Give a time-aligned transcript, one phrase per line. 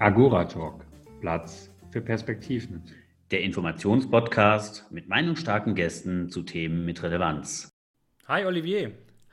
[0.00, 0.84] Agora Talk,
[1.20, 2.84] Platz für Perspektiven.
[3.32, 7.68] Der Informationspodcast mit meinungsstarken Gästen zu Themen mit Relevanz.
[8.28, 8.92] Hi Olivier.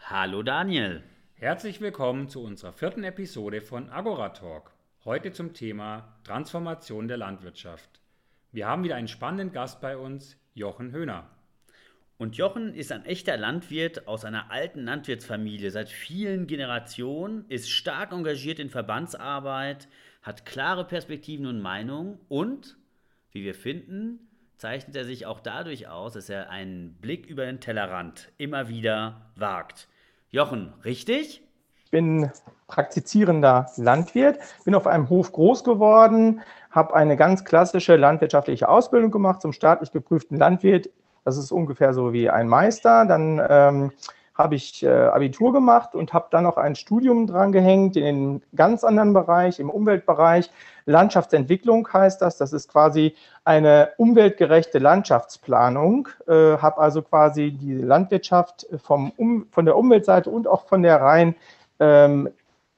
[0.10, 1.04] Hallo Daniel.
[1.36, 4.72] Herzlich willkommen zu unserer vierten Episode von Agora Talk.
[5.06, 8.02] Heute zum Thema Transformation der Landwirtschaft.
[8.52, 11.30] Wir haben wieder einen spannenden Gast bei uns, Jochen Höhner.
[12.18, 18.14] Und Jochen ist ein echter Landwirt aus einer alten Landwirtsfamilie seit vielen Generationen, ist stark
[18.14, 19.90] engagiert in Verbandsarbeit,
[20.26, 22.78] hat klare Perspektiven und Meinungen und,
[23.32, 27.60] wie wir finden, zeichnet er sich auch dadurch aus, dass er einen Blick über den
[27.60, 29.88] Tellerrand immer wieder wagt.
[30.32, 31.44] Jochen, richtig?
[31.84, 32.32] Ich bin
[32.66, 39.44] praktizierender Landwirt, bin auf einem Hof groß geworden, habe eine ganz klassische landwirtschaftliche Ausbildung gemacht
[39.44, 40.90] zum staatlich geprüften Landwirt.
[41.24, 43.06] Das ist ungefähr so wie ein Meister.
[43.06, 43.92] Dann ähm,
[44.36, 48.44] habe ich äh, Abitur gemacht und habe dann noch ein Studium dran gehängt in einen
[48.54, 50.52] ganz anderen Bereich, im Umweltbereich.
[50.86, 52.38] Landschaftsentwicklung heißt das.
[52.38, 56.10] Das ist quasi eine umweltgerechte Landschaftsplanung.
[56.28, 61.02] Äh, habe also quasi die Landwirtschaft vom um, von der Umweltseite und auch von der
[61.02, 61.36] rein
[61.80, 62.30] ähm,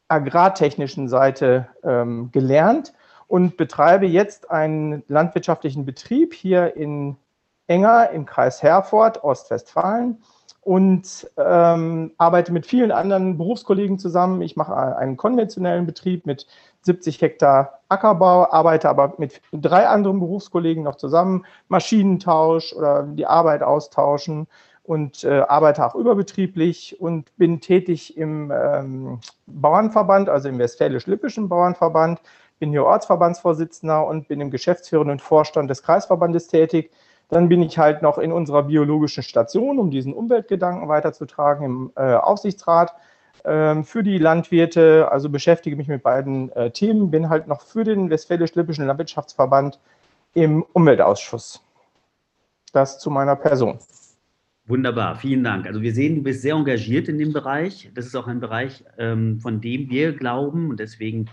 [0.09, 2.93] agrartechnischen Seite ähm, gelernt
[3.27, 7.17] und betreibe jetzt einen landwirtschaftlichen Betrieb hier in
[7.65, 10.21] Enger im Kreis Herford, Ostwestfalen
[10.67, 14.41] und ähm, arbeite mit vielen anderen Berufskollegen zusammen.
[14.41, 16.45] Ich mache einen konventionellen Betrieb mit
[16.81, 23.63] 70 Hektar Ackerbau, arbeite aber mit drei anderen Berufskollegen noch zusammen, Maschinentausch oder die Arbeit
[23.63, 24.47] austauschen
[24.83, 32.19] und äh, arbeite auch überbetrieblich und bin tätig im ähm, Bauernverband, also im Westfälisch-Lippischen Bauernverband,
[32.59, 36.91] bin hier Ortsverbandsvorsitzender und bin im geschäftsführenden Vorstand des Kreisverbandes tätig.
[37.29, 42.13] Dann bin ich halt noch in unserer biologischen Station, um diesen Umweltgedanken weiterzutragen im äh,
[42.15, 42.93] Aufsichtsrat
[43.43, 45.09] äh, für die Landwirte.
[45.11, 49.79] Also beschäftige mich mit beiden äh, Themen, bin halt noch für den Westfälisch-Lippischen Landwirtschaftsverband
[50.33, 51.61] im Umweltausschuss.
[52.71, 53.79] Das zu meiner Person.
[54.67, 55.65] Wunderbar, vielen Dank.
[55.65, 57.89] Also wir sehen, du bist sehr engagiert in dem Bereich.
[57.93, 61.29] Das ist auch ein Bereich, ähm, von dem wir glauben und deswegen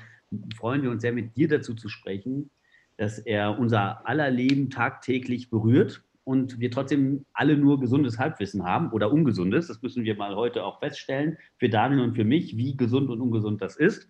[0.57, 2.51] freuen wir uns sehr, mit dir dazu zu sprechen,
[2.97, 8.91] dass er unser aller Leben tagtäglich berührt und wir trotzdem alle nur gesundes Halbwissen haben
[8.93, 9.69] oder ungesundes.
[9.69, 13.21] Das müssen wir mal heute auch feststellen, für Daniel und für mich, wie gesund und
[13.21, 14.09] ungesund das ist.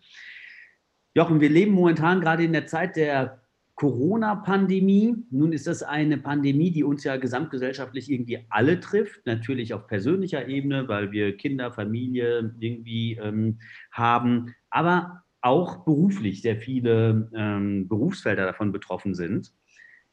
[1.15, 3.41] Jochen, wir leben momentan gerade in der Zeit der
[3.75, 5.17] Corona-Pandemie.
[5.31, 9.27] Nun ist das eine Pandemie, die uns ja gesamtgesellschaftlich irgendwie alle trifft.
[9.27, 13.59] Natürlich auf persönlicher Ebene, weil wir Kinder, Familie irgendwie ähm,
[13.91, 14.55] haben.
[14.71, 19.53] Aber auch beruflich sehr viele ähm, Berufsfelder davon betroffen sind.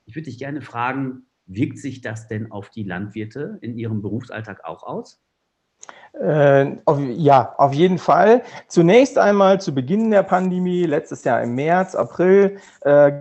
[0.05, 4.65] Ich würde dich gerne fragen, wirkt sich das denn auf die Landwirte in ihrem Berufsalltag
[4.65, 5.21] auch aus?
[6.13, 8.43] Äh, auf, ja, auf jeden Fall.
[8.67, 13.11] Zunächst einmal zu Beginn der Pandemie, letztes Jahr im März, April, äh,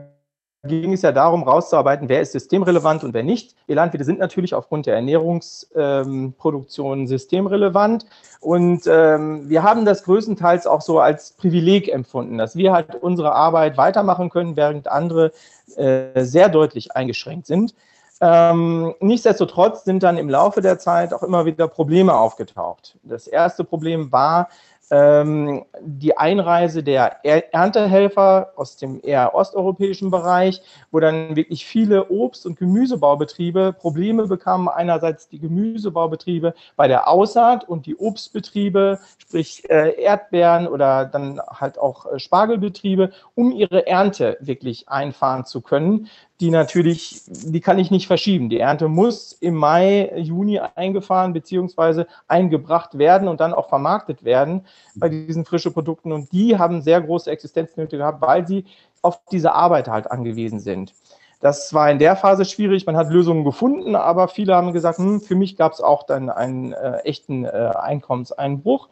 [0.65, 3.54] ging es ja darum, rauszuarbeiten, wer ist systemrelevant und wer nicht.
[3.66, 8.04] Wir Landwirte sind natürlich aufgrund der Ernährungsproduktion ähm, systemrelevant.
[8.41, 13.32] Und ähm, wir haben das größtenteils auch so als Privileg empfunden, dass wir halt unsere
[13.32, 15.32] Arbeit weitermachen können, während andere
[15.76, 17.75] äh, sehr deutlich eingeschränkt sind.
[18.22, 22.98] Ähm, nichtsdestotrotz sind dann im Laufe der Zeit auch immer wieder Probleme aufgetaucht.
[23.03, 24.50] Das erste Problem war,
[24.90, 32.46] ähm, die Einreise der Erntehelfer aus dem eher osteuropäischen Bereich, wo dann wirklich viele Obst-
[32.46, 34.68] und Gemüsebaubetriebe Probleme bekamen.
[34.68, 41.78] Einerseits die Gemüsebaubetriebe bei der Aussaat und die Obstbetriebe, sprich äh, Erdbeeren oder dann halt
[41.78, 46.08] auch äh, Spargelbetriebe, um ihre Ernte wirklich einfahren zu können
[46.40, 48.48] die natürlich, die kann ich nicht verschieben.
[48.48, 52.04] Die Ernte muss im Mai, Juni eingefahren bzw.
[52.28, 56.12] eingebracht werden und dann auch vermarktet werden bei diesen frischen Produkten.
[56.12, 58.64] Und die haben sehr große Existenznöte gehabt, weil sie
[59.02, 60.94] auf diese Arbeit halt angewiesen sind.
[61.40, 62.86] Das war in der Phase schwierig.
[62.86, 66.30] Man hat Lösungen gefunden, aber viele haben gesagt, hm, für mich gab es auch dann
[66.30, 68.88] einen äh, echten äh, Einkommenseinbruch.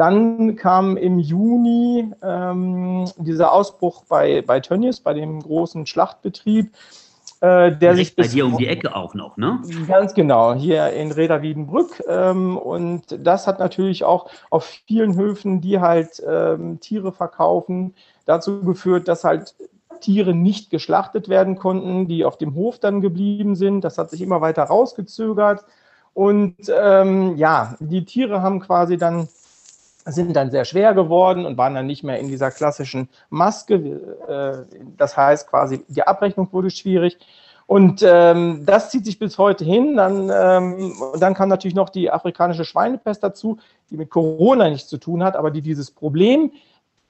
[0.00, 6.72] Dann kam im Juni ähm, dieser Ausbruch bei, bei Tönnies, bei dem großen Schlachtbetrieb,
[7.42, 9.60] äh, der sich bei dir um die Ecke auch noch, ne?
[9.86, 12.02] Ganz genau, hier in Reda Wiedenbrück.
[12.08, 17.94] Ähm, und das hat natürlich auch auf vielen Höfen, die halt ähm, Tiere verkaufen,
[18.24, 19.54] dazu geführt, dass halt
[20.00, 23.82] Tiere nicht geschlachtet werden konnten, die auf dem Hof dann geblieben sind.
[23.82, 25.62] Das hat sich immer weiter rausgezögert.
[26.14, 29.28] Und ähm, ja, die Tiere haben quasi dann
[30.04, 33.74] sind dann sehr schwer geworden und waren dann nicht mehr in dieser klassischen Maske.
[34.28, 37.18] Äh, das heißt quasi, die Abrechnung wurde schwierig.
[37.66, 39.96] Und ähm, das zieht sich bis heute hin.
[39.96, 43.58] Dann, ähm, dann kam natürlich noch die afrikanische Schweinepest dazu,
[43.90, 46.50] die mit Corona nichts zu tun hat, aber die dieses Problem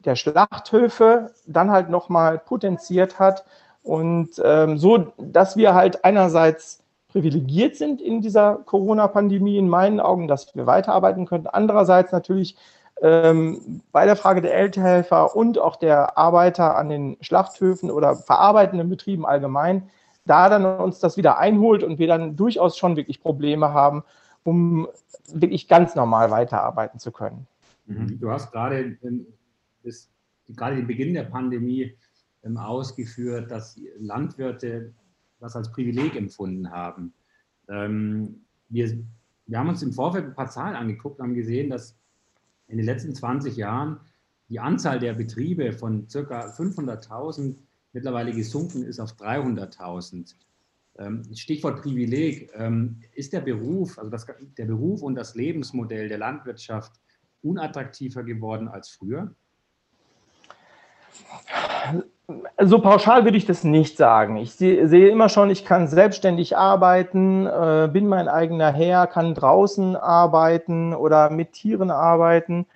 [0.04, 3.44] der Schlachthöfe dann halt nochmal potenziert hat.
[3.82, 10.28] Und ähm, so, dass wir halt einerseits privilegiert sind in dieser Corona-Pandemie, in meinen Augen,
[10.28, 11.46] dass wir weiterarbeiten können.
[11.46, 12.56] Andererseits natürlich
[13.02, 18.88] ähm, bei der Frage der Ältehelfer und auch der Arbeiter an den Schlachthöfen oder verarbeitenden
[18.88, 19.88] Betrieben allgemein,
[20.26, 24.04] da dann uns das wieder einholt und wir dann durchaus schon wirklich Probleme haben,
[24.44, 24.88] um
[25.32, 27.46] wirklich ganz normal weiterarbeiten zu können.
[27.86, 28.20] Mhm.
[28.20, 28.96] Du hast gerade,
[29.82, 30.10] das,
[30.48, 31.96] gerade den Beginn der Pandemie
[32.44, 34.92] ähm, ausgeführt, dass Landwirte
[35.40, 37.14] das als Privileg empfunden haben.
[37.68, 38.92] Ähm, wir,
[39.46, 41.96] wir haben uns im Vorfeld ein paar Zahlen angeguckt und haben gesehen, dass
[42.70, 44.00] in den letzten 20 Jahren
[44.48, 46.46] die Anzahl der Betriebe von ca.
[46.50, 47.56] 500.000
[47.92, 50.34] mittlerweile gesunken ist auf 300.000.
[50.98, 52.50] Ähm, Stichwort Privileg.
[52.54, 54.26] Ähm, ist der Beruf, also das,
[54.58, 56.92] der Beruf und das Lebensmodell der Landwirtschaft
[57.42, 59.34] unattraktiver geworden als früher?
[62.58, 64.36] So pauschal würde ich das nicht sagen.
[64.36, 69.96] Ich sehe immer schon, ich kann selbstständig arbeiten, äh, bin mein eigener Herr, kann draußen
[69.96, 72.66] arbeiten oder mit Tieren arbeiten.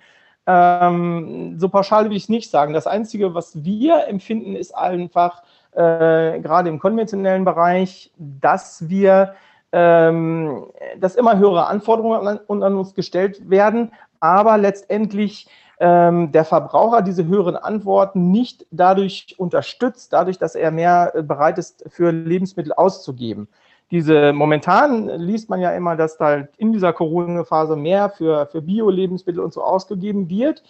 [0.47, 2.73] Ähm, so pauschal würde ich es nicht sagen.
[2.73, 9.35] Das Einzige, was wir empfinden, ist einfach, äh, gerade im konventionellen Bereich, dass wir,
[9.71, 10.65] ähm,
[10.99, 15.47] dass immer höhere Anforderungen an, an uns gestellt werden, aber letztendlich
[15.79, 21.57] ähm, der Verbraucher diese höheren Antworten nicht dadurch unterstützt, dadurch, dass er mehr äh, bereit
[21.57, 23.47] ist, für Lebensmittel auszugeben.
[23.91, 28.61] Diese momentan liest man ja immer, dass da halt in dieser Corona-Phase mehr für, für
[28.61, 30.63] Bio-Lebensmittel und so ausgegeben wird.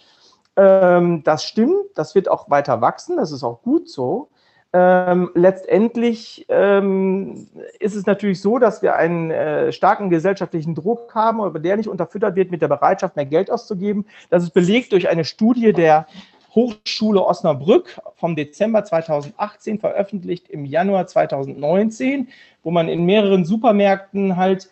[0.56, 4.28] Ähm, das stimmt, das wird auch weiter wachsen, das ist auch gut so.
[4.78, 7.46] Ähm, letztendlich ähm,
[7.80, 11.88] ist es natürlich so, dass wir einen äh, starken gesellschaftlichen Druck haben, aber der nicht
[11.88, 14.04] unterfüttert wird mit der Bereitschaft, mehr Geld auszugeben.
[14.28, 16.06] Das ist belegt durch eine Studie der
[16.54, 22.28] Hochschule Osnabrück vom Dezember 2018, veröffentlicht im Januar 2019,
[22.62, 24.68] wo man in mehreren Supermärkten halt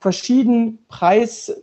[0.00, 1.60] verschieden Preis,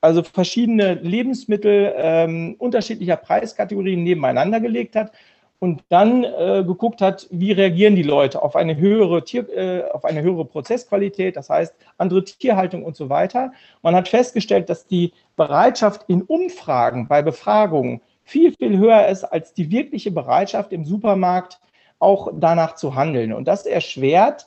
[0.00, 5.10] also verschiedene Lebensmittel ähm, unterschiedlicher Preiskategorien nebeneinander gelegt hat
[5.58, 10.04] und dann äh, geguckt hat, wie reagieren die Leute auf eine höhere Tier, äh, auf
[10.04, 13.52] eine höhere Prozessqualität, das heißt andere Tierhaltung und so weiter.
[13.82, 19.54] Man hat festgestellt, dass die Bereitschaft in Umfragen bei Befragungen viel, viel höher ist als
[19.54, 21.60] die wirkliche Bereitschaft im Supermarkt
[21.98, 23.32] auch danach zu handeln.
[23.32, 24.46] Und das erschwert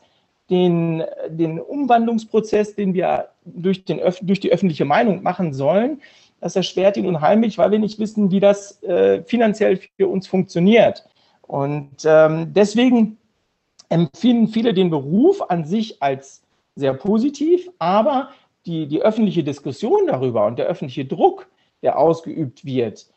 [0.50, 6.02] den, den Umwandlungsprozess, den wir durch, den, durch die öffentliche Meinung machen sollen,
[6.40, 11.06] das erschwert ihn unheimlich, weil wir nicht wissen, wie das äh, finanziell für uns funktioniert.
[11.42, 13.18] Und ähm, deswegen
[13.90, 16.44] empfinden viele den Beruf an sich als
[16.76, 18.30] sehr positiv, aber
[18.66, 21.48] die, die öffentliche Diskussion darüber und der öffentliche Druck,
[21.82, 23.08] der ausgeübt wird,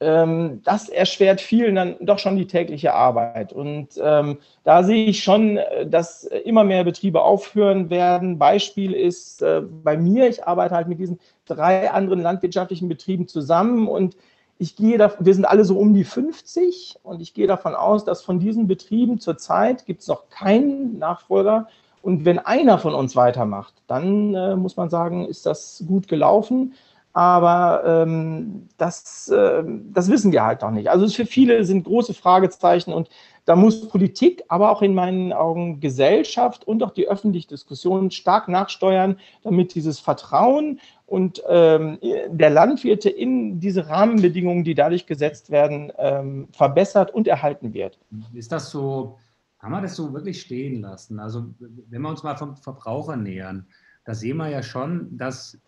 [0.00, 3.52] ähm, das erschwert vielen dann doch schon die tägliche Arbeit.
[3.52, 8.38] Und ähm, da sehe ich schon, äh, dass immer mehr Betriebe aufhören werden.
[8.38, 11.18] Beispiel ist äh, bei mir, ich arbeite halt mit diesen
[11.48, 14.16] drei anderen landwirtschaftlichen Betrieben zusammen und
[14.58, 18.04] ich gehe da, wir sind alle so um die 50 und ich gehe davon aus,
[18.04, 21.68] dass von diesen Betrieben zurzeit gibt es noch keinen Nachfolger.
[22.02, 26.74] Und wenn einer von uns weitermacht, dann äh, muss man sagen, ist das gut gelaufen.
[27.12, 30.88] Aber ähm, das, äh, das wissen wir halt noch nicht.
[30.88, 33.08] Also für viele sind große Fragezeichen und
[33.48, 38.46] da muss Politik, aber auch in meinen Augen Gesellschaft und auch die öffentliche Diskussion stark
[38.48, 45.90] nachsteuern, damit dieses Vertrauen und ähm, der Landwirte in diese Rahmenbedingungen, die dadurch gesetzt werden,
[45.96, 47.98] ähm, verbessert und erhalten wird.
[48.34, 49.16] Ist das so,
[49.58, 51.18] kann man das so wirklich stehen lassen?
[51.18, 53.66] Also wenn wir uns mal vom Verbraucher nähern,
[54.04, 55.58] da sehen wir ja schon, dass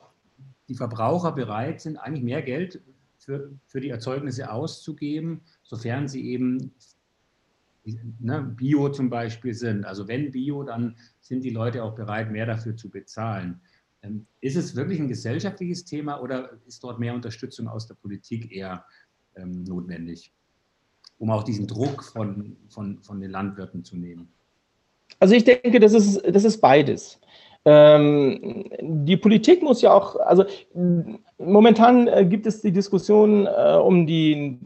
[0.70, 2.80] die Verbraucher bereit sind, eigentlich mehr Geld
[3.18, 6.72] für, für die Erzeugnisse auszugeben, sofern sie eben
[8.20, 9.84] ne, Bio zum Beispiel sind.
[9.84, 13.60] Also wenn Bio, dann sind die Leute auch bereit, mehr dafür zu bezahlen.
[14.04, 18.52] Ähm, ist es wirklich ein gesellschaftliches Thema oder ist dort mehr Unterstützung aus der Politik
[18.52, 18.84] eher
[19.34, 20.32] ähm, notwendig,
[21.18, 24.32] um auch diesen Druck von, von, von den Landwirten zu nehmen?
[25.18, 27.20] Also ich denke, das ist, das ist beides.
[27.64, 30.44] Ähm, die Politik muss ja auch, also
[31.38, 34.58] momentan äh, gibt es die Diskussion äh, um die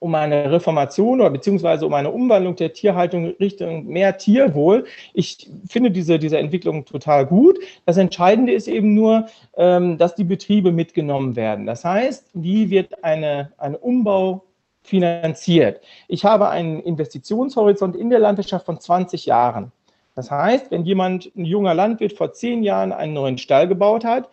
[0.00, 4.86] um eine Reformation oder beziehungsweise um eine Umwandlung der Tierhaltung Richtung mehr Tierwohl.
[5.12, 7.58] Ich finde diese, diese Entwicklung total gut.
[7.84, 11.66] Das Entscheidende ist eben nur, ähm, dass die Betriebe mitgenommen werden.
[11.66, 14.44] Das heißt, wie wird eine, ein Umbau
[14.82, 15.82] finanziert?
[16.08, 19.70] Ich habe einen Investitionshorizont in der Landwirtschaft von 20 Jahren.
[20.14, 24.28] Das heißt, wenn jemand, ein junger Landwirt vor zehn Jahren einen neuen Stall gebaut hat,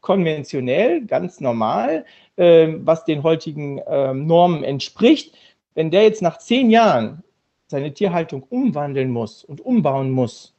[0.00, 2.04] konventionell, ganz normal,
[2.36, 5.34] äh, was den heutigen äh, Normen entspricht,
[5.74, 7.22] wenn der jetzt nach zehn Jahren
[7.68, 10.54] seine Tierhaltung umwandeln muss und umbauen muss,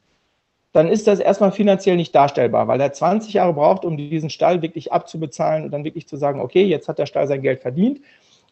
[0.72, 4.60] dann ist das erstmal finanziell nicht darstellbar, weil er 20 Jahre braucht, um diesen Stall
[4.60, 8.00] wirklich abzubezahlen und dann wirklich zu sagen, okay, jetzt hat der Stall sein Geld verdient.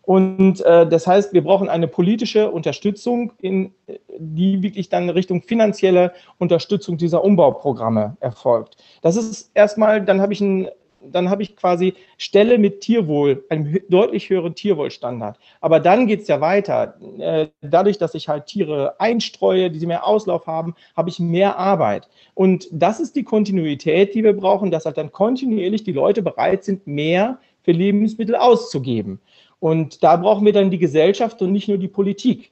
[0.02, 3.73] Und äh, das heißt, wir brauchen eine politische Unterstützung, in,
[4.18, 8.76] die wirklich dann Richtung finanzielle Unterstützung dieser Umbauprogramme erfolgt.
[9.02, 10.68] Das ist erstmal, dann habe ich ein
[11.11, 15.38] dann habe ich quasi Stelle mit Tierwohl, einem deutlich höheren Tierwohlstandard.
[15.61, 16.94] Aber dann geht es ja weiter.
[17.18, 21.59] Äh, dadurch, dass ich halt Tiere einstreue, die sie mehr Auslauf haben, habe ich mehr
[21.59, 22.09] Arbeit.
[22.35, 26.64] Und das ist die Kontinuität, die wir brauchen, dass halt dann kontinuierlich die Leute bereit
[26.64, 29.21] sind, mehr für Lebensmittel auszugeben.
[29.62, 32.50] Und da brauchen wir dann die Gesellschaft und nicht nur die Politik.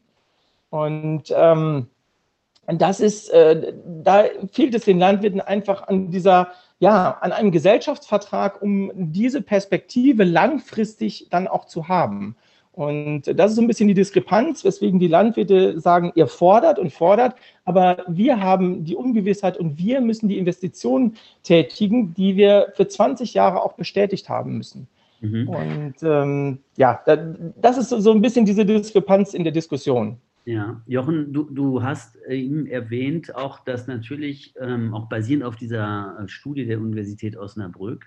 [0.70, 1.88] Und ähm,
[2.68, 8.62] das ist, äh, da fehlt es den Landwirten einfach an dieser ja, an einem Gesellschaftsvertrag,
[8.62, 12.36] um diese Perspektive langfristig dann auch zu haben.
[12.72, 16.92] Und das ist so ein bisschen die Diskrepanz, weswegen die Landwirte sagen, ihr fordert und
[16.92, 22.86] fordert, aber wir haben die Ungewissheit und wir müssen die Investitionen tätigen, die wir für
[22.86, 24.86] 20 Jahre auch bestätigt haben müssen.
[25.20, 25.48] Mhm.
[25.48, 27.02] Und ähm, ja,
[27.60, 30.18] das ist so ein bisschen diese Diskrepanz in der Diskussion.
[30.46, 36.18] Ja, Jochen, du, du hast eben erwähnt, auch dass natürlich, ähm, auch basierend auf dieser
[36.18, 38.06] äh, Studie der Universität Osnabrück,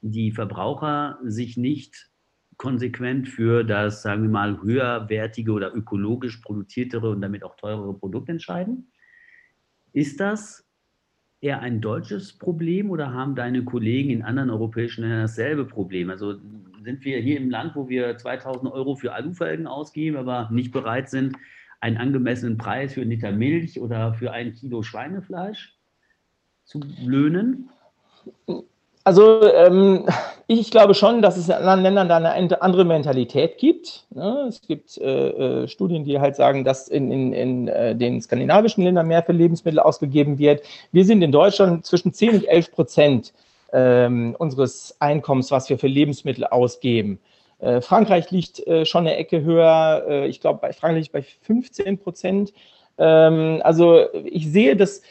[0.00, 2.10] die Verbraucher sich nicht
[2.56, 8.28] konsequent für das, sagen wir mal, höherwertige oder ökologisch produziertere und damit auch teurere Produkt
[8.28, 8.90] entscheiden.
[9.92, 10.66] Ist das
[11.42, 16.08] eher ein deutsches Problem oder haben deine Kollegen in anderen europäischen Ländern dasselbe Problem?
[16.08, 16.36] Also
[16.82, 21.10] sind wir hier im Land, wo wir 2000 Euro für Alufelgen ausgeben, aber nicht bereit
[21.10, 21.36] sind,
[21.80, 25.76] einen angemessenen Preis für einen Liter Milch oder für ein Kilo Schweinefleisch
[26.64, 27.70] zu löhnen?
[29.04, 30.06] Also ähm,
[30.46, 34.04] ich glaube schon, dass es in anderen Ländern da eine andere Mentalität gibt.
[34.10, 34.46] Ne?
[34.48, 38.84] Es gibt äh, äh, Studien, die halt sagen, dass in, in, in äh, den skandinavischen
[38.84, 40.62] Ländern mehr für Lebensmittel ausgegeben wird.
[40.92, 43.32] Wir sind in Deutschland zwischen 10 und 11 Prozent
[43.72, 47.18] ähm, unseres Einkommens, was wir für Lebensmittel ausgeben.
[47.58, 50.04] Äh, Frankreich liegt äh, schon eine Ecke höher.
[50.06, 52.52] Äh, ich glaube, bei Frankreich bei 15 Prozent.
[52.98, 55.02] Ähm, also ich sehe das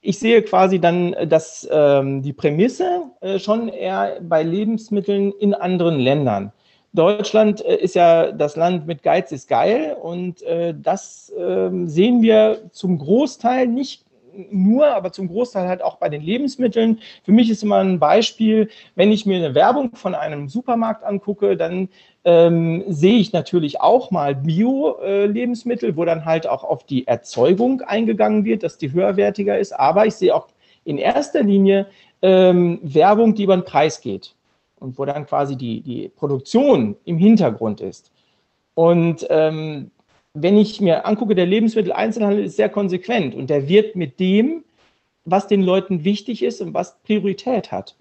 [0.00, 5.98] ich sehe quasi dann, dass ähm, die Prämisse äh, schon eher bei Lebensmitteln in anderen
[5.98, 6.52] Ländern.
[6.92, 12.22] Deutschland äh, ist ja das Land mit Geiz ist geil und äh, das ähm, sehen
[12.22, 14.04] wir zum Großteil nicht
[14.50, 17.00] nur, aber zum Großteil halt auch bei den Lebensmitteln.
[17.24, 21.56] Für mich ist immer ein Beispiel, wenn ich mir eine Werbung von einem Supermarkt angucke,
[21.56, 21.88] dann
[22.28, 28.44] ähm, sehe ich natürlich auch mal Bio-Lebensmittel, wo dann halt auch auf die Erzeugung eingegangen
[28.44, 29.72] wird, dass die höherwertiger ist.
[29.72, 30.48] Aber ich sehe auch
[30.84, 31.86] in erster Linie
[32.20, 34.34] ähm, Werbung, die über den Preis geht
[34.78, 38.12] und wo dann quasi die, die Produktion im Hintergrund ist.
[38.74, 39.90] Und ähm,
[40.34, 44.64] wenn ich mir angucke, der Lebensmitteleinzelhandel ist sehr konsequent und der wird mit dem,
[45.24, 47.96] was den Leuten wichtig ist und was Priorität hat.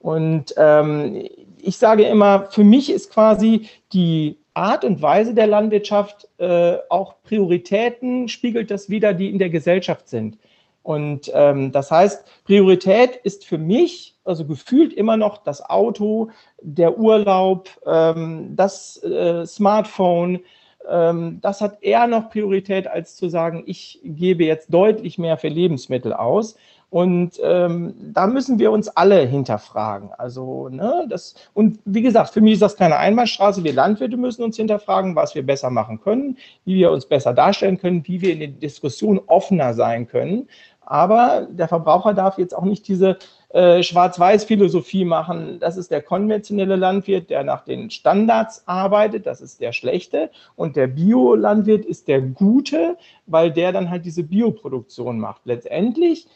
[0.00, 1.28] Und ähm,
[1.62, 7.22] ich sage immer, für mich ist quasi die Art und Weise der Landwirtschaft äh, auch
[7.22, 10.38] Prioritäten, spiegelt das wieder, die in der Gesellschaft sind.
[10.82, 16.30] Und ähm, das heißt, Priorität ist für mich, also gefühlt immer noch das Auto,
[16.62, 20.40] der Urlaub, ähm, das äh, Smartphone,
[20.88, 25.48] ähm, das hat eher noch Priorität, als zu sagen, ich gebe jetzt deutlich mehr für
[25.48, 26.56] Lebensmittel aus.
[26.90, 30.10] Und ähm, da müssen wir uns alle hinterfragen.
[30.16, 33.62] Also, ne, das, und wie gesagt, für mich ist das keine Einbahnstraße.
[33.62, 37.78] Wir Landwirte müssen uns hinterfragen, was wir besser machen können, wie wir uns besser darstellen
[37.78, 40.48] können, wie wir in der Diskussion offener sein können.
[40.80, 43.18] Aber der Verbraucher darf jetzt auch nicht diese
[43.50, 45.58] äh, Schwarz-Weiß-Philosophie machen.
[45.60, 49.26] Das ist der konventionelle Landwirt, der nach den Standards arbeitet.
[49.26, 50.30] Das ist der schlechte.
[50.56, 55.42] Und der Biolandwirt ist der gute, weil der dann halt diese Bioproduktion macht.
[55.44, 56.26] Letztendlich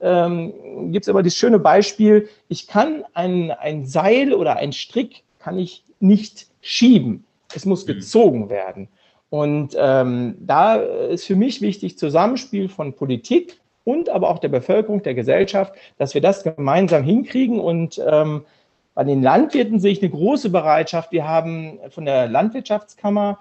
[0.00, 5.22] ähm, gibt es aber das schöne Beispiel, ich kann ein, ein Seil oder ein Strick
[5.38, 7.24] kann ich nicht schieben.
[7.54, 7.94] Es muss mhm.
[7.94, 8.88] gezogen werden.
[9.28, 15.02] Und ähm, da ist für mich wichtig Zusammenspiel von Politik, und aber auch der Bevölkerung,
[15.02, 17.58] der Gesellschaft, dass wir das gemeinsam hinkriegen.
[17.58, 18.44] Und ähm,
[18.94, 21.12] bei den Landwirten sehe ich eine große Bereitschaft.
[21.12, 23.38] Wir haben von der Landwirtschaftskammer,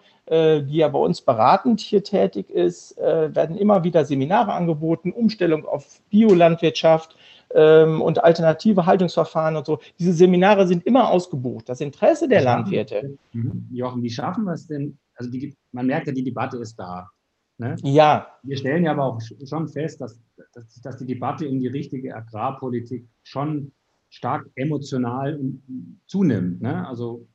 [0.64, 5.66] die ja bei uns beratend hier tätig ist, äh, werden immer wieder Seminare angeboten, Umstellung
[5.66, 7.16] auf Biolandwirtschaft
[7.54, 9.80] ähm, und alternative Haltungsverfahren und so.
[9.98, 11.68] Diese Seminare sind immer ausgebucht.
[11.68, 13.18] Das Interesse der Landwirte.
[13.34, 13.68] Mhm.
[13.72, 14.98] Jochen, wie schaffen wir es denn?
[15.16, 17.10] Also die, man merkt ja, die Debatte ist da.
[17.58, 17.76] Ne?
[17.84, 18.28] Ja.
[18.44, 20.20] Wir stellen ja aber auch schon fest, dass,
[20.54, 23.72] dass, dass, die Debatte um die richtige Agrarpolitik schon
[24.10, 25.40] stark emotional
[26.08, 26.62] zunimmt.
[26.62, 26.88] Ne?
[26.88, 27.28] Also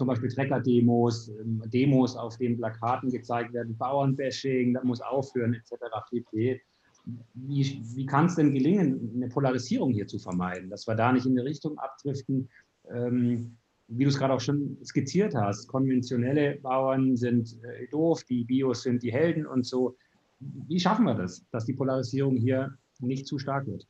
[0.00, 5.74] zum Beispiel Trecker-Demos, ähm, Demos, auf denen Plakaten gezeigt werden, Bauernbashing, das muss aufhören, etc.
[6.08, 6.58] pp.
[7.34, 11.26] Wie, wie kann es denn gelingen, eine Polarisierung hier zu vermeiden, dass wir da nicht
[11.26, 12.48] in eine Richtung abdriften,
[12.90, 18.44] ähm, wie du es gerade auch schon skizziert hast, konventionelle Bauern sind äh, doof, die
[18.44, 19.98] Bios sind die Helden und so.
[20.38, 23.86] Wie schaffen wir das, dass die Polarisierung hier nicht zu stark wird?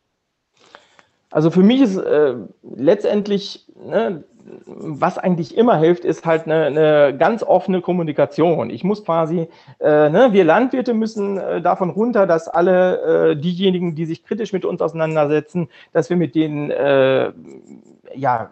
[1.31, 2.35] Also für mich ist äh,
[2.75, 4.25] letztendlich, ne,
[4.67, 8.71] was eigentlich immer hilft, ist halt eine, eine, ganz offene Kommunikation.
[8.71, 9.49] Ich muss quasi,
[9.81, 14.53] äh, ne, wir Landwirte müssen äh, davon runter, dass alle äh, diejenigen, die sich kritisch
[14.53, 17.33] mit uns auseinandersetzen, dass wir mit denen äh,
[18.15, 18.51] ja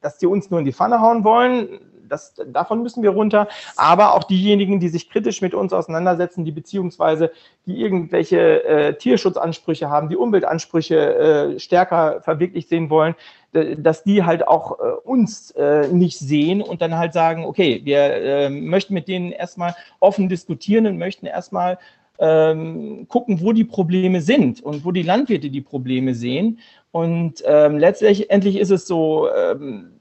[0.00, 1.80] dass die uns nur in die Pfanne hauen wollen.
[2.08, 3.46] Das, davon müssen wir runter.
[3.76, 7.30] Aber auch diejenigen, die sich kritisch mit uns auseinandersetzen, die beziehungsweise
[7.66, 13.14] die irgendwelche äh, Tierschutzansprüche haben, die Umweltansprüche äh, stärker verwirklicht sehen wollen,
[13.52, 17.98] dass die halt auch äh, uns äh, nicht sehen und dann halt sagen, okay, wir
[17.98, 21.78] äh, möchten mit denen erstmal offen diskutieren und möchten erstmal
[22.20, 26.60] ähm, gucken, wo die Probleme sind und wo die Landwirte die Probleme sehen
[26.92, 29.92] und ähm, letztendlich ist es so, ähm,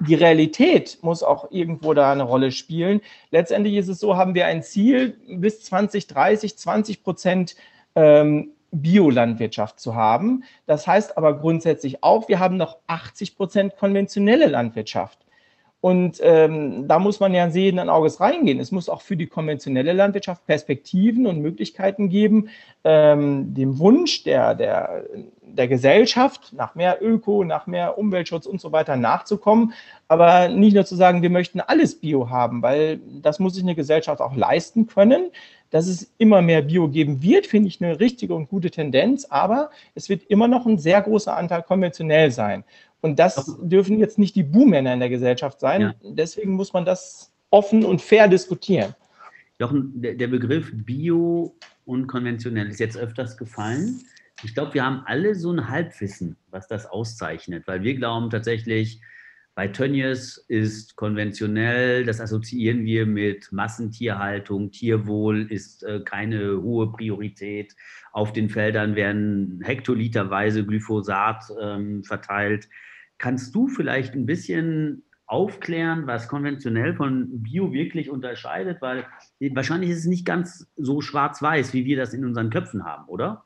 [0.00, 3.00] die Realität muss auch irgendwo da eine Rolle spielen.
[3.30, 7.56] Letztendlich ist es so, haben wir ein Ziel, bis 2030 20 Prozent
[7.94, 10.44] ähm, Biolandwirtschaft zu haben.
[10.66, 15.21] Das heißt aber grundsätzlich auch, wir haben noch 80 Prozent konventionelle Landwirtschaft.
[15.82, 18.60] Und ähm, da muss man ja sehenden Auges reingehen.
[18.60, 22.50] Es muss auch für die konventionelle Landwirtschaft Perspektiven und Möglichkeiten geben,
[22.84, 25.06] ähm, dem Wunsch der, der,
[25.42, 29.72] der Gesellschaft nach mehr Öko, nach mehr Umweltschutz und so weiter nachzukommen.
[30.06, 33.74] Aber nicht nur zu sagen, wir möchten alles Bio haben, weil das muss sich eine
[33.74, 35.32] Gesellschaft auch leisten können.
[35.70, 39.24] Dass es immer mehr Bio geben wird, finde ich eine richtige und gute Tendenz.
[39.24, 42.62] Aber es wird immer noch ein sehr großer Anteil konventionell sein.
[43.02, 45.80] Und das dürfen jetzt nicht die Buhmänner in der Gesellschaft sein.
[45.80, 45.94] Ja.
[46.02, 48.94] Deswegen muss man das offen und fair diskutieren.
[49.58, 51.54] Jochen, der Begriff Bio
[51.84, 54.00] und konventionell ist jetzt öfters gefallen.
[54.44, 59.00] Ich glaube, wir haben alle so ein Halbwissen, was das auszeichnet, weil wir glauben tatsächlich,
[59.54, 67.74] bei Tönnies ist konventionell, das assoziieren wir mit Massentierhaltung, Tierwohl ist äh, keine hohe Priorität.
[68.12, 72.68] Auf den Feldern werden hektoliterweise Glyphosat ähm, verteilt.
[73.22, 78.82] Kannst du vielleicht ein bisschen aufklären, was konventionell von Bio wirklich unterscheidet?
[78.82, 79.04] Weil
[79.52, 83.44] wahrscheinlich ist es nicht ganz so schwarz-weiß, wie wir das in unseren Köpfen haben, oder?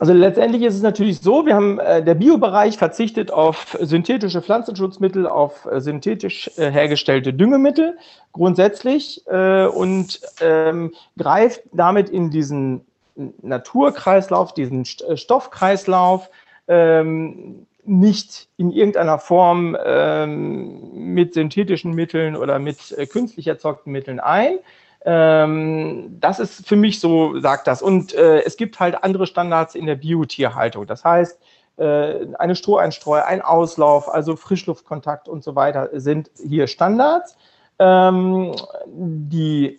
[0.00, 5.28] Also letztendlich ist es natürlich so, wir haben äh, der Biobereich verzichtet auf synthetische Pflanzenschutzmittel,
[5.28, 7.96] auf äh, synthetisch äh, hergestellte Düngemittel
[8.32, 12.80] grundsätzlich äh, und ähm, greift damit in diesen
[13.14, 16.28] Naturkreislauf, diesen äh, Stoffkreislauf
[16.66, 24.20] ähm, nicht in irgendeiner Form ähm, mit synthetischen Mitteln oder mit äh, künstlich erzeugten Mitteln
[24.20, 24.58] ein.
[25.04, 27.82] Ähm, das ist für mich so, sagt das.
[27.82, 30.86] Und äh, es gibt halt andere Standards in der Biotierhaltung.
[30.86, 31.38] Das heißt,
[31.78, 37.36] äh, eine Stroheinstreu, ein Auslauf, also Frischluftkontakt und so weiter sind hier Standards.
[37.78, 38.54] Ähm,
[38.86, 39.78] die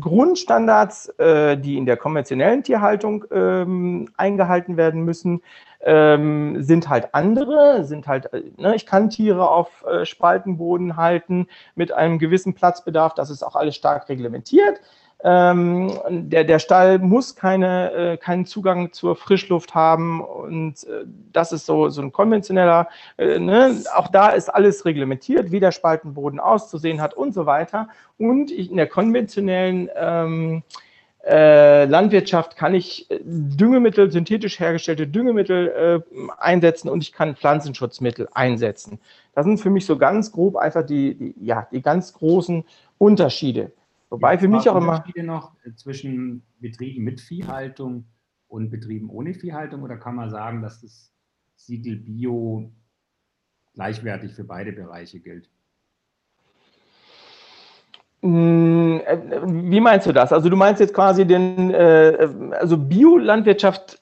[0.00, 5.42] Grundstandards, äh, die in der konventionellen Tierhaltung ähm, eingehalten werden müssen,
[5.80, 11.46] ähm, sind halt andere, sind halt, äh, ne, ich kann Tiere auf äh, Spaltenboden halten
[11.74, 14.80] mit einem gewissen Platzbedarf, das ist auch alles stark reglementiert.
[15.24, 21.50] Ähm, der, der Stall muss keine, äh, keinen Zugang zur Frischluft haben und äh, das
[21.50, 23.82] ist so, so ein konventioneller, äh, ne?
[23.96, 27.88] auch da ist alles reglementiert, wie der Spaltenboden auszusehen hat und so weiter.
[28.16, 30.62] Und in der konventionellen ähm,
[31.28, 38.28] äh, Landwirtschaft kann ich äh, Düngemittel, synthetisch hergestellte Düngemittel äh, einsetzen und ich kann Pflanzenschutzmittel
[38.32, 38.98] einsetzen.
[39.34, 42.64] Das sind für mich so ganz grob einfach die, die ja, die ganz großen
[42.96, 43.72] Unterschiede.
[44.08, 44.96] Wobei für mich auch immer.
[44.96, 48.06] Unterschiede noch zwischen Betrieben mit Viehhaltung
[48.48, 51.12] und Betrieben ohne Viehhaltung oder kann man sagen, dass das
[51.56, 52.72] Siegel Bio
[53.74, 55.50] gleichwertig für beide Bereiche gilt?
[58.22, 60.32] Hm, äh, wie meinst du das?
[60.32, 62.28] Also du meinst jetzt quasi den, äh,
[62.58, 64.00] also Biolandwirtschaft,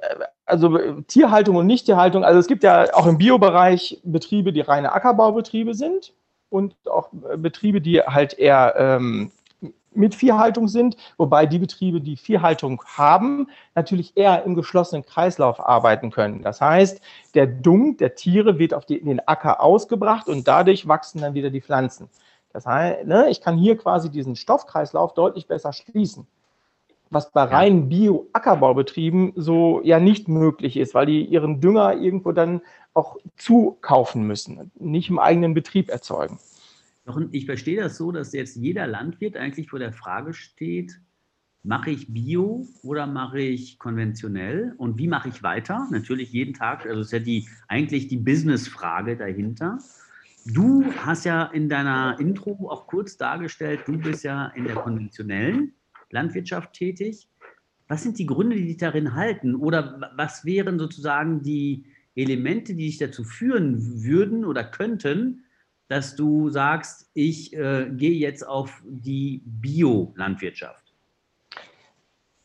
[0.00, 2.24] äh, also Tierhaltung und Nicht-Tierhaltung.
[2.24, 6.12] Also es gibt ja auch im Biobereich Betriebe, die reine Ackerbaubetriebe sind
[6.48, 9.32] und auch Betriebe, die halt eher ähm,
[9.94, 16.10] mit Viehhaltung sind, wobei die Betriebe, die Viehhaltung haben, natürlich eher im geschlossenen Kreislauf arbeiten
[16.10, 16.42] können.
[16.42, 17.00] Das heißt,
[17.34, 21.34] der Dung der Tiere wird auf die, in den Acker ausgebracht und dadurch wachsen dann
[21.34, 22.08] wieder die Pflanzen.
[22.54, 26.26] Das heißt, ne, ich kann hier quasi diesen Stoffkreislauf deutlich besser schließen.
[27.10, 32.60] was bei reinen Bio-Ackerbaubetrieben so ja nicht möglich ist, weil die ihren Dünger irgendwo dann
[32.92, 36.38] auch zukaufen müssen, nicht im eigenen Betrieb erzeugen.
[37.32, 41.00] Ich verstehe das so, dass jetzt jeder Landwirt eigentlich vor der Frage steht,
[41.62, 45.86] mache ich Bio oder mache ich konventionell und wie mache ich weiter?
[45.90, 49.78] Natürlich jeden Tag, also ist ja die, eigentlich die Business-Frage dahinter.
[50.46, 55.74] Du hast ja in deiner Intro auch kurz dargestellt, du bist ja in der konventionellen
[56.10, 57.28] Landwirtschaft tätig.
[57.88, 59.54] Was sind die Gründe, die dich darin halten?
[59.54, 65.44] Oder was wären sozusagen die Elemente, die dich dazu führen würden oder könnten,
[65.88, 70.84] dass du sagst, ich äh, gehe jetzt auf die Bio-Landwirtschaft?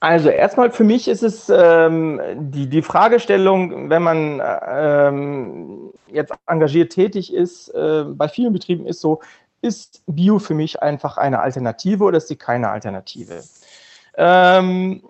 [0.01, 6.91] Also erstmal für mich ist es ähm, die, die Fragestellung, wenn man ähm, jetzt engagiert
[6.91, 9.21] tätig ist, äh, bei vielen Betrieben ist so,
[9.61, 13.43] ist Bio für mich einfach eine Alternative oder ist sie keine Alternative?
[14.15, 15.01] Ähm,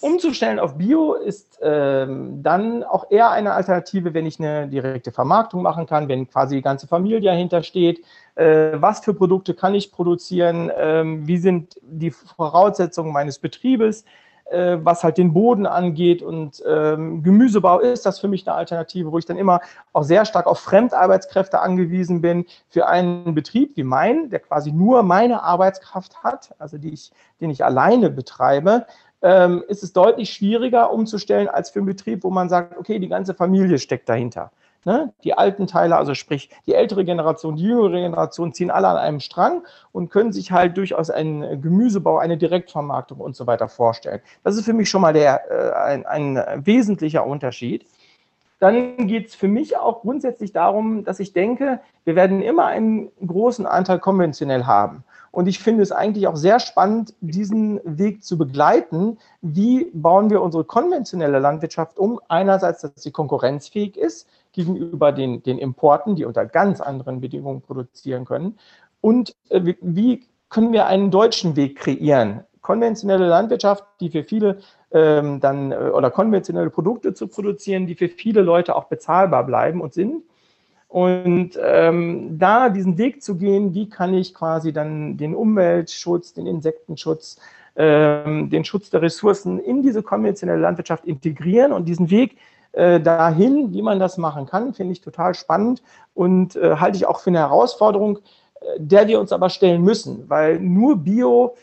[0.00, 5.62] umzustellen auf Bio ist ähm, dann auch eher eine Alternative, wenn ich eine direkte Vermarktung
[5.62, 8.04] machen kann, wenn quasi die ganze Familie dahinter steht.
[8.36, 10.70] Äh, was für Produkte kann ich produzieren?
[10.76, 14.04] Ähm, wie sind die Voraussetzungen meines Betriebes?
[14.50, 19.12] Äh, was halt den Boden angeht und ähm, Gemüsebau ist das für mich eine Alternative,
[19.12, 19.60] wo ich dann immer
[19.92, 25.02] auch sehr stark auf Fremdarbeitskräfte angewiesen bin für einen Betrieb wie mein, der quasi nur
[25.02, 28.86] meine Arbeitskraft hat, also die ich, den ich alleine betreibe,
[29.20, 33.08] ähm, ist es deutlich schwieriger umzustellen als für einen Betrieb, wo man sagt, okay, die
[33.08, 34.50] ganze Familie steckt dahinter.
[34.84, 35.12] Ne?
[35.24, 39.20] Die alten Teile, also sprich die ältere Generation, die jüngere Generation, ziehen alle an einem
[39.20, 44.20] Strang und können sich halt durchaus einen Gemüsebau, eine Direktvermarktung und so weiter vorstellen.
[44.44, 47.86] Das ist für mich schon mal der, äh, ein, ein wesentlicher Unterschied.
[48.60, 53.10] Dann geht es für mich auch grundsätzlich darum, dass ich denke, wir werden immer einen
[53.24, 55.04] großen Anteil konventionell haben.
[55.30, 59.18] Und ich finde es eigentlich auch sehr spannend, diesen Weg zu begleiten.
[59.42, 62.20] Wie bauen wir unsere konventionelle Landwirtschaft um?
[62.28, 64.26] Einerseits, dass sie konkurrenzfähig ist
[64.58, 68.58] gegenüber den, den Importen, die unter ganz anderen Bedingungen produzieren können.
[69.00, 72.40] Und äh, wie können wir einen deutschen Weg kreieren?
[72.60, 74.58] Konventionelle Landwirtschaft, die für viele
[74.90, 79.80] ähm, dann äh, oder konventionelle Produkte zu produzieren, die für viele Leute auch bezahlbar bleiben
[79.80, 80.24] und sind
[80.88, 86.46] und ähm, da diesen Weg zu gehen, wie kann ich quasi dann den Umweltschutz, den
[86.46, 87.38] Insektenschutz,
[87.76, 92.38] ähm, den Schutz der Ressourcen in diese konventionelle Landwirtschaft integrieren und diesen Weg
[92.78, 95.82] äh, dahin, wie man das machen kann, finde ich total spannend
[96.14, 98.18] und äh, halte ich auch für eine Herausforderung,
[98.60, 101.54] äh, der wir uns aber stellen müssen, weil nur Bio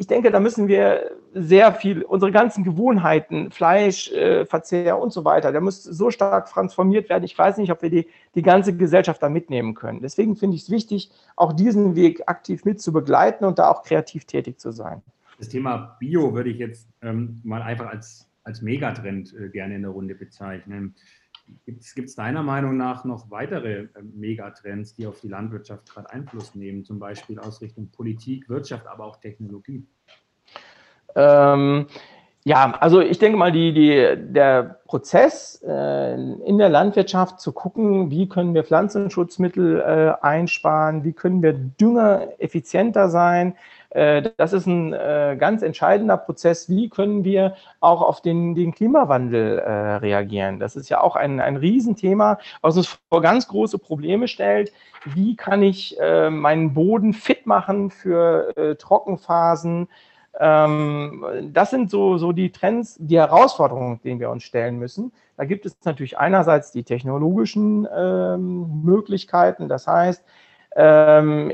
[0.00, 5.50] ich denke, da müssen wir sehr viel, unsere ganzen Gewohnheiten, Fleischverzehr äh, und so weiter,
[5.50, 7.24] der muss so stark transformiert werden.
[7.24, 10.00] Ich weiß nicht, ob wir die, die ganze Gesellschaft da mitnehmen können.
[10.00, 13.82] Deswegen finde ich es wichtig, auch diesen Weg aktiv mit zu begleiten und da auch
[13.82, 15.02] kreativ tätig zu sein.
[15.38, 19.82] Das Thema Bio würde ich jetzt ähm, mal einfach als, als Megatrend äh, gerne in
[19.82, 20.94] der Runde bezeichnen.
[21.66, 26.54] Gibt es deiner Meinung nach noch weitere äh, Megatrends, die auf die Landwirtschaft gerade Einfluss
[26.54, 29.86] nehmen, zum Beispiel aus Richtung Politik, Wirtschaft, aber auch Technologie?
[31.14, 31.86] Ähm,
[32.44, 38.10] ja, also ich denke mal, die, die, der Prozess äh, in der Landwirtschaft zu gucken,
[38.10, 43.56] wie können wir Pflanzenschutzmittel äh, einsparen, wie können wir Dünger effizienter sein,
[43.90, 46.68] das ist ein äh, ganz entscheidender Prozess.
[46.68, 50.60] Wie können wir auch auf den, den Klimawandel äh, reagieren?
[50.60, 54.72] Das ist ja auch ein, ein Riesenthema, was uns vor ganz große Probleme stellt.
[55.04, 59.88] Wie kann ich meinen Boden fit machen für Trockenphasen?
[60.38, 65.12] Ähm, das sind so, so die Trends, die Herausforderungen, denen wir uns stellen müssen.
[65.36, 69.68] Da gibt es natürlich einerseits die technologischen ähm, Möglichkeiten.
[69.68, 70.24] Das heißt,
[70.76, 71.52] ähm,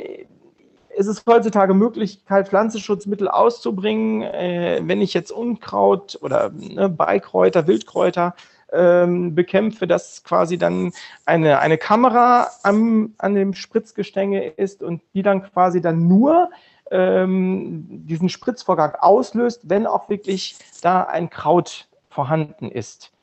[0.97, 8.35] ist es heutzutage Möglichkeit, Pflanzenschutzmittel auszubringen, äh, wenn ich jetzt Unkraut oder ne, Beikräuter, Wildkräuter
[8.73, 10.93] ähm, bekämpfe, dass quasi dann
[11.27, 16.51] eine, eine Kamera am, an dem Spritzgestänge ist und die dann quasi dann nur
[16.91, 23.14] ähm, diesen Spritzvorgang auslöst, wenn auch wirklich da ein Kraut vorhanden ist.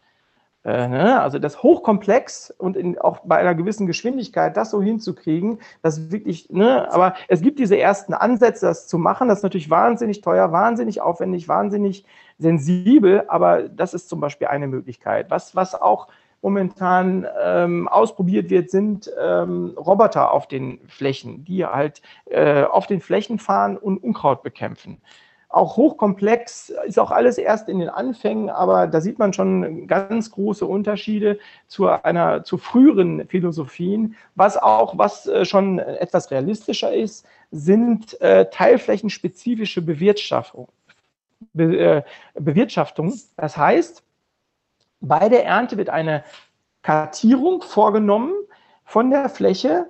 [0.64, 1.22] Äh, ne?
[1.22, 6.50] Also das hochkomplex und in, auch bei einer gewissen Geschwindigkeit das so hinzukriegen, das wirklich,
[6.52, 6.92] ne?
[6.92, 9.28] aber es gibt diese ersten Ansätze, das zu machen.
[9.28, 12.06] Das ist natürlich wahnsinnig teuer, wahnsinnig aufwendig, wahnsinnig
[12.38, 15.32] sensibel, aber das ist zum Beispiel eine Möglichkeit.
[15.32, 16.08] Was, was auch
[16.44, 23.00] momentan ähm, ausprobiert wird, sind ähm, Roboter auf den Flächen, die halt äh, auf den
[23.00, 25.02] Flächen fahren und Unkraut bekämpfen
[25.52, 30.32] auch hochkomplex, ist auch alles erst in den Anfängen, aber da sieht man schon ganz
[30.32, 34.16] große Unterschiede zu einer, zu früheren Philosophien.
[34.36, 40.70] Was auch, was äh, schon etwas realistischer ist, sind äh, teilflächenspezifische Bewirtschaftung.
[41.54, 42.04] Be äh,
[42.36, 43.14] Bewirtschaftung.
[43.36, 44.04] Das heißt,
[45.02, 46.24] bei der Ernte wird eine
[46.82, 48.34] Kartierung vorgenommen
[48.86, 49.88] von der Fläche,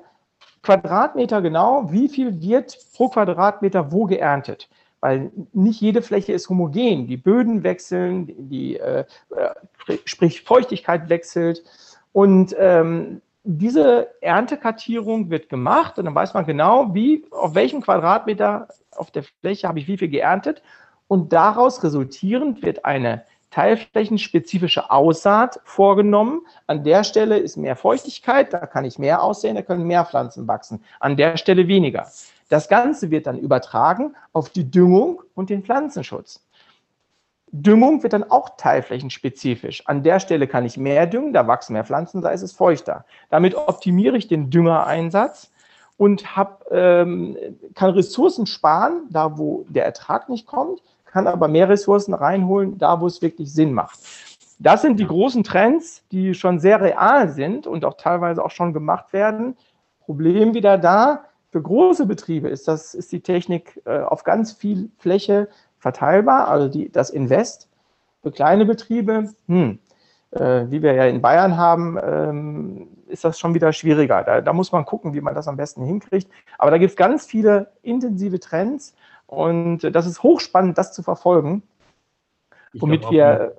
[0.64, 4.70] Quadratmeter genau, wie viel wird pro Quadratmeter wo geerntet.
[5.02, 7.08] Weil nicht jede Fläche ist homogen.
[7.08, 11.64] Die Böden wechseln, die, äh, äh sprich Feuchtigkeit wechselt.
[12.14, 18.68] Und ähm, diese Erntekartierung wird gemacht und dann weiß man genau, wie, auf welchem Quadratmeter
[18.96, 20.62] auf der Fläche habe ich wie viel geerntet.
[21.08, 26.42] Und daraus resultierend wird eine teilflächenspezifische Aussaat vorgenommen.
[26.68, 30.48] An der Stelle ist mehr Feuchtigkeit, da kann ich mehr aussehen, da können mehr Pflanzen
[30.48, 30.84] wachsen.
[31.00, 32.08] An der Stelle weniger.
[32.52, 36.46] Das Ganze wird dann übertragen auf die Düngung und den Pflanzenschutz.
[37.54, 39.88] Düngung wird dann auch teilflächenspezifisch.
[39.88, 43.06] An der Stelle kann ich mehr düngen, da wachsen mehr Pflanzen, da ist es feuchter.
[43.30, 45.50] Damit optimiere ich den Düngereinsatz
[45.96, 47.38] und hab, ähm,
[47.74, 53.00] kann Ressourcen sparen, da wo der Ertrag nicht kommt, kann aber mehr Ressourcen reinholen, da
[53.00, 53.98] wo es wirklich Sinn macht.
[54.60, 58.74] Das sind die großen Trends, die schon sehr real sind und auch teilweise auch schon
[58.74, 59.56] gemacht werden.
[60.02, 64.90] Problem wieder da, für große Betriebe ist, das, ist die Technik äh, auf ganz viel
[64.98, 67.68] Fläche verteilbar, also die, das Invest.
[68.24, 69.80] Für kleine Betriebe, hm,
[70.32, 74.24] äh, wie wir ja in Bayern haben, ähm, ist das schon wieder schwieriger.
[74.24, 76.32] Da, da, muss man gucken, wie man das am besten hinkriegt.
[76.58, 81.64] Aber da gibt es ganz viele intensive Trends und das ist hochspannend, das zu verfolgen.
[82.72, 83.58] Ich womit wir.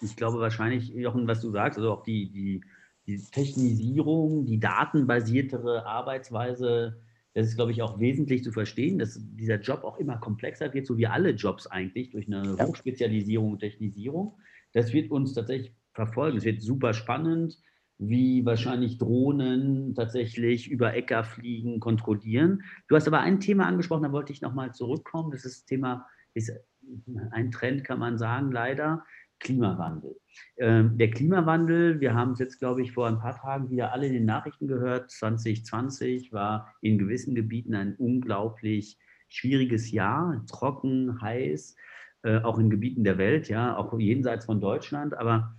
[0.00, 2.62] ich glaube wahrscheinlich, Jochen, was du sagst, also auch die, die,
[3.06, 6.96] die Technisierung, die datenbasiertere Arbeitsweise,
[7.34, 10.86] das ist, glaube ich, auch wesentlich zu verstehen, dass dieser Job auch immer komplexer wird,
[10.86, 12.66] so wie alle Jobs eigentlich, durch eine ja.
[12.66, 14.38] Hochspezialisierung und Technisierung.
[14.72, 16.38] Das wird uns tatsächlich verfolgen.
[16.38, 17.58] Es wird super spannend
[17.98, 22.62] wie wahrscheinlich Drohnen tatsächlich über Äcker fliegen, kontrollieren.
[22.86, 25.32] Du hast aber ein Thema angesprochen, da wollte ich nochmal zurückkommen.
[25.32, 26.52] Das ist das Thema, ist
[27.32, 29.04] ein Trend, kann man sagen, leider.
[29.40, 30.16] Klimawandel.
[30.56, 34.06] Ähm, der Klimawandel, wir haben es jetzt, glaube ich, vor ein paar Tagen wieder alle
[34.06, 35.10] in den Nachrichten gehört.
[35.10, 38.98] 2020 war in gewissen Gebieten ein unglaublich
[39.28, 41.76] schwieriges Jahr, trocken, heiß,
[42.22, 45.14] äh, auch in Gebieten der Welt, ja, auch jenseits von Deutschland.
[45.14, 45.54] Aber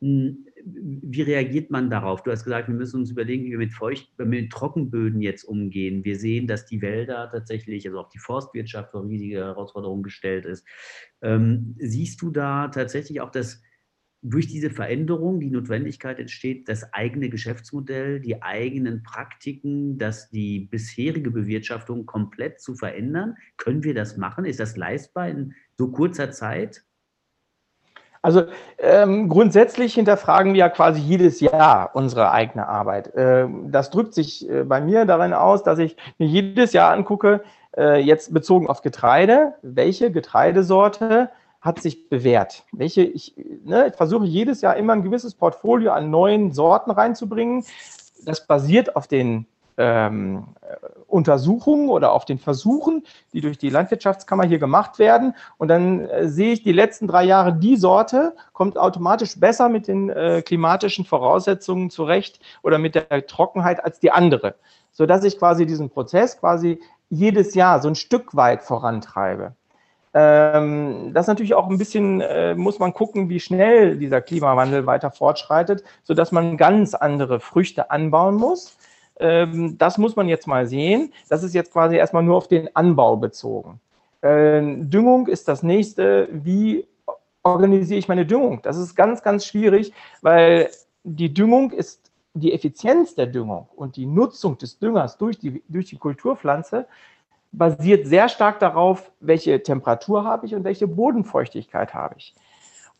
[0.00, 2.22] hm, wie reagiert man darauf?
[2.22, 6.04] Du hast gesagt, wir müssen uns überlegen, wie wir mit, Feucht, mit Trockenböden jetzt umgehen.
[6.04, 10.66] Wir sehen, dass die Wälder tatsächlich, also auch die Forstwirtschaft vor riesige Herausforderungen gestellt ist.
[11.22, 13.62] Ähm, siehst du da tatsächlich auch, dass
[14.22, 21.30] durch diese Veränderung die Notwendigkeit entsteht, das eigene Geschäftsmodell, die eigenen Praktiken, dass die bisherige
[21.30, 23.36] Bewirtschaftung komplett zu verändern?
[23.58, 24.46] Können wir das machen?
[24.46, 26.84] Ist das leistbar in so kurzer Zeit?
[28.24, 28.44] Also
[28.78, 33.12] ähm, grundsätzlich hinterfragen wir ja quasi jedes Jahr unsere eigene Arbeit.
[33.14, 37.42] Ähm, das drückt sich äh, bei mir darin aus, dass ich mir jedes Jahr angucke,
[37.76, 41.28] äh, jetzt bezogen auf Getreide, welche Getreidesorte
[41.60, 42.64] hat sich bewährt.
[42.72, 47.62] Welche ich, ne, ich versuche jedes Jahr immer ein gewisses Portfolio an neuen Sorten reinzubringen.
[48.24, 49.44] Das basiert auf den
[49.76, 50.44] ähm,
[51.14, 55.34] Untersuchungen oder auf den Versuchen, die durch die Landwirtschaftskammer hier gemacht werden.
[55.58, 59.86] Und dann äh, sehe ich die letzten drei Jahre, die Sorte kommt automatisch besser mit
[59.86, 64.56] den äh, klimatischen Voraussetzungen zurecht oder mit der Trockenheit als die andere,
[64.90, 69.52] sodass ich quasi diesen Prozess quasi jedes Jahr so ein Stück weit vorantreibe.
[70.14, 75.12] Ähm, das natürlich auch ein bisschen, äh, muss man gucken, wie schnell dieser Klimawandel weiter
[75.12, 78.76] fortschreitet, sodass man ganz andere Früchte anbauen muss
[79.20, 81.12] ähm, das muss man jetzt mal sehen.
[81.28, 83.80] Das ist jetzt quasi erstmal nur auf den Anbau bezogen.
[84.22, 86.28] Ähm, Düngung ist das nächste.
[86.32, 86.86] Wie
[87.42, 88.60] organisiere ich meine Düngung?
[88.62, 90.70] Das ist ganz, ganz schwierig, weil
[91.04, 95.86] die Düngung ist die Effizienz der Düngung und die Nutzung des Düngers durch die, durch
[95.86, 96.86] die Kulturpflanze
[97.52, 102.34] basiert sehr stark darauf, welche Temperatur habe ich und welche Bodenfeuchtigkeit habe ich.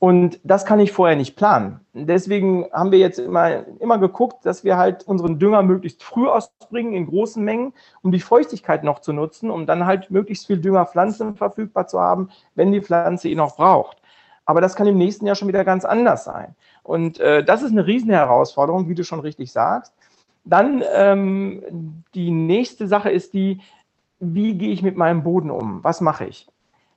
[0.04, 1.80] Und das kann ich vorher nicht planen.
[1.94, 6.92] Deswegen haben wir jetzt immer, immer geguckt, dass wir halt unseren Dünger möglichst früh ausbringen
[6.92, 11.36] in großen Mengen, um die Feuchtigkeit noch zu nutzen, um dann halt möglichst viel Düngerpflanzen
[11.36, 13.96] verfügbar zu haben, wenn die Pflanze ihn noch braucht.
[14.44, 16.54] Aber das kann im nächsten Jahr schon wieder ganz anders sein.
[16.82, 19.94] Und äh, das ist eine Riesenherausforderung, wie du schon richtig sagst.
[20.44, 23.62] Dann ähm, die nächste Sache ist die,
[24.20, 25.82] wie gehe ich mit meinem Boden um?
[25.82, 26.46] Was mache ich?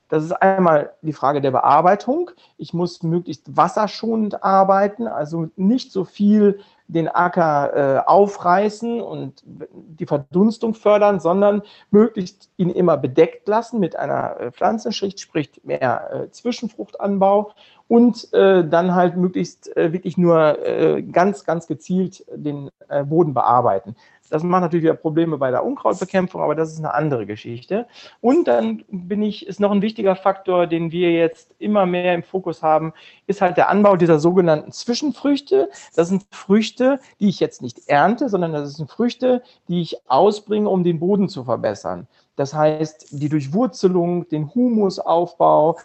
[0.09, 2.31] Das ist einmal die Frage der Bearbeitung.
[2.57, 10.05] Ich muss möglichst wasserschonend arbeiten, also nicht so viel den Acker äh, aufreißen und die
[10.05, 16.31] Verdunstung fördern, sondern möglichst ihn immer bedeckt lassen mit einer äh, Pflanzenschicht, sprich mehr äh,
[16.31, 17.51] Zwischenfruchtanbau
[17.87, 23.33] und äh, dann halt möglichst äh, wirklich nur äh, ganz, ganz gezielt den äh, Boden
[23.33, 23.95] bearbeiten.
[24.29, 27.87] Das macht natürlich wieder Probleme bei der Unkrautbekämpfung, aber das ist eine andere Geschichte.
[28.21, 32.23] Und dann bin ich, ist noch ein wichtiger Faktor, den wir jetzt immer mehr im
[32.23, 32.93] Fokus haben,
[33.25, 35.69] ist halt der Anbau dieser sogenannten Zwischenfrüchte.
[35.95, 40.69] Das sind Früchte, die ich jetzt nicht ernte, sondern das sind Früchte, die ich ausbringe,
[40.69, 42.07] um den Boden zu verbessern.
[42.37, 45.77] Das heißt, die Durchwurzelung, den Humusaufbau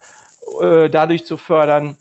[0.60, 1.96] äh, dadurch zu fördern.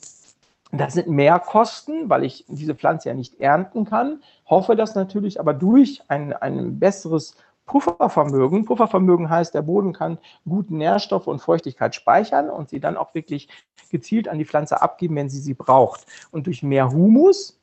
[0.72, 4.22] Das sind Mehrkosten, weil ich diese Pflanze ja nicht ernten kann.
[4.46, 7.36] Hoffe das natürlich aber durch ein, ein besseres
[7.66, 8.66] Puffervermögen.
[8.66, 13.48] Puffervermögen heißt, der Boden kann guten Nährstoffe und Feuchtigkeit speichern und sie dann auch wirklich
[13.90, 16.06] gezielt an die Pflanze abgeben, wenn sie sie braucht.
[16.32, 17.61] Und durch mehr Humus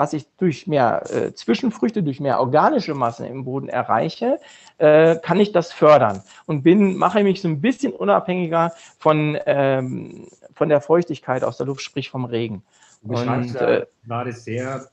[0.00, 4.40] was ich durch mehr äh, Zwischenfrüchte, durch mehr organische Masse im Boden erreiche,
[4.78, 10.26] äh, kann ich das fördern und bin, mache mich so ein bisschen unabhängiger von, ähm,
[10.54, 12.62] von der Feuchtigkeit aus der Luft, sprich vom Regen.
[13.02, 14.88] Du beschreibst äh, gerade sehr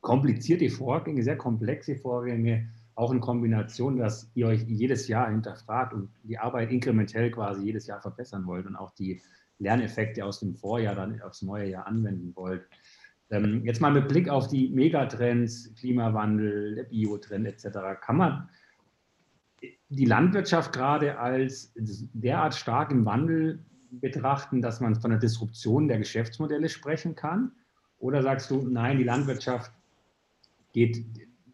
[0.00, 6.08] komplizierte Vorgänge, sehr komplexe Vorgänge, auch in Kombination, dass ihr euch jedes Jahr hinterfragt und
[6.22, 9.20] die Arbeit inkrementell quasi jedes Jahr verbessern wollt und auch die
[9.58, 12.64] Lerneffekte aus dem Vorjahr dann aufs neue Jahr anwenden wollt.
[13.30, 18.48] Ähm, jetzt mal mit Blick auf die Megatrends, Klimawandel, der Biotrend etc., kann man
[19.88, 25.98] die Landwirtschaft gerade als derart stark im Wandel betrachten, dass man von einer Disruption der
[25.98, 27.52] Geschäftsmodelle sprechen kann?
[27.98, 29.72] Oder sagst du, nein, die Landwirtschaft
[30.72, 31.04] geht,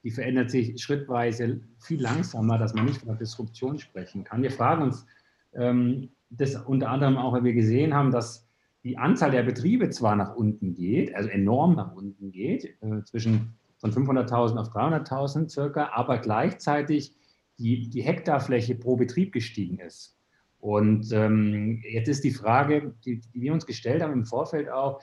[0.02, 4.42] die verändert sich schrittweise viel langsamer, dass man nicht von einer Disruption sprechen kann?
[4.42, 5.06] Wir fragen uns
[5.54, 8.43] ähm, das unter anderem auch, weil wir gesehen haben, dass
[8.84, 13.54] die Anzahl der Betriebe zwar nach unten geht, also enorm nach unten geht, äh, zwischen
[13.78, 17.14] von 500.000 auf 300.000 circa, aber gleichzeitig
[17.58, 20.16] die, die Hektarfläche pro Betrieb gestiegen ist.
[20.58, 25.02] Und ähm, jetzt ist die Frage, die, die, wir uns gestellt haben im Vorfeld auch,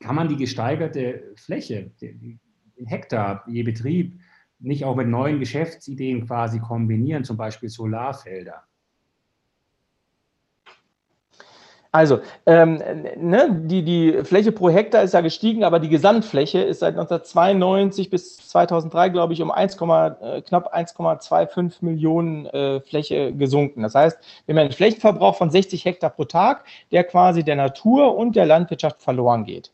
[0.00, 2.40] kann man die gesteigerte Fläche, den
[2.86, 4.18] Hektar je Betrieb,
[4.58, 8.64] nicht auch mit neuen Geschäftsideen quasi kombinieren, zum Beispiel Solarfelder?
[11.94, 12.82] Also, ähm,
[13.18, 18.08] ne, die, die Fläche pro Hektar ist ja gestiegen, aber die Gesamtfläche ist seit 1992
[18.08, 23.82] bis 2003, glaube ich, um 1, äh, knapp 1,25 Millionen äh, Fläche gesunken.
[23.82, 28.16] Das heißt, wir haben einen Flächenverbrauch von 60 Hektar pro Tag, der quasi der Natur
[28.16, 29.70] und der Landwirtschaft verloren geht.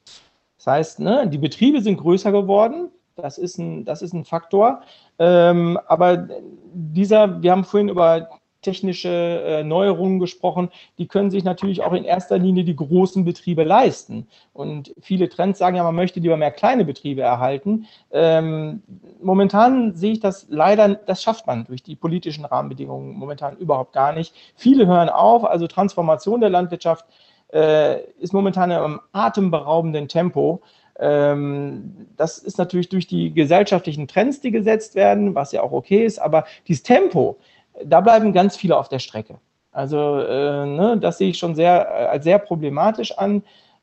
[0.56, 2.90] Das heißt, ne, die Betriebe sind größer geworden.
[3.14, 4.82] Das ist ein, das ist ein Faktor.
[5.20, 6.28] Ähm, aber
[6.72, 8.28] dieser, wir haben vorhin über
[8.68, 13.64] technische äh, Neuerungen gesprochen, die können sich natürlich auch in erster Linie die großen Betriebe
[13.64, 14.26] leisten.
[14.52, 17.86] Und viele Trends sagen ja, man möchte lieber mehr kleine Betriebe erhalten.
[18.10, 18.82] Ähm,
[19.22, 24.12] momentan sehe ich das leider, das schafft man durch die politischen Rahmenbedingungen momentan überhaupt gar
[24.12, 24.34] nicht.
[24.54, 27.06] Viele hören auf, also Transformation der Landwirtschaft
[27.50, 30.60] äh, ist momentan im atemberaubenden Tempo.
[30.98, 36.04] Ähm, das ist natürlich durch die gesellschaftlichen Trends, die gesetzt werden, was ja auch okay
[36.04, 37.38] ist, aber dieses Tempo,
[37.84, 39.38] da bleiben ganz viele auf der Strecke.
[39.72, 43.42] Also äh, ne, das sehe ich schon sehr äh, als sehr problematisch an.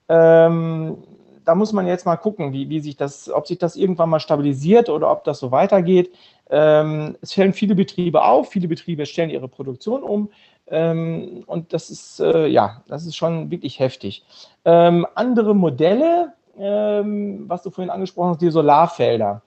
[0.10, 0.98] Ähm,
[1.46, 4.20] da muss man jetzt mal gucken, wie, wie sich das, ob sich das irgendwann mal
[4.20, 6.12] stabilisiert oder ob das so weitergeht.
[6.50, 10.30] Ähm, es fällen viele Betriebe auf, viele Betriebe stellen ihre Produktion um.
[10.68, 14.26] Ähm, und das ist, äh, ja, das ist schon wirklich heftig.
[14.66, 19.44] Ähm, andere Modelle, ähm, was du vorhin angesprochen hast, die Solarfelder.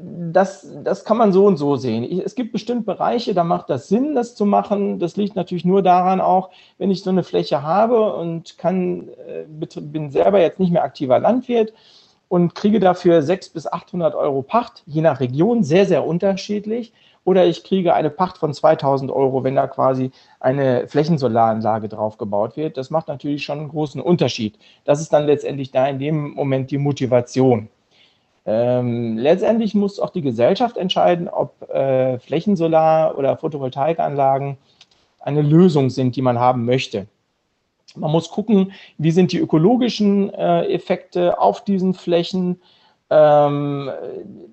[0.00, 2.04] Das, das kann man so und so sehen.
[2.24, 5.00] es gibt bestimmt Bereiche, da macht das Sinn, das zu machen.
[5.00, 9.44] Das liegt natürlich nur daran auch, wenn ich so eine Fläche habe und kann, äh,
[9.80, 11.72] bin selber jetzt nicht mehr aktiver Landwirt
[12.28, 16.92] und kriege dafür 600 bis 800 Euro Pacht, je nach Region, sehr, sehr unterschiedlich.
[17.24, 22.76] Oder ich kriege eine Pacht von 2000 Euro, wenn da quasi eine Flächensolaranlage draufgebaut wird.
[22.76, 24.58] Das macht natürlich schon einen großen Unterschied.
[24.84, 27.68] Das ist dann letztendlich da in dem Moment die Motivation.
[28.50, 34.56] Ähm, letztendlich muss auch die Gesellschaft entscheiden, ob äh, Flächensolar- oder Photovoltaikanlagen
[35.20, 37.08] eine Lösung sind, die man haben möchte.
[37.94, 42.58] Man muss gucken, wie sind die ökologischen äh, Effekte auf diesen Flächen.
[43.10, 43.90] Ähm,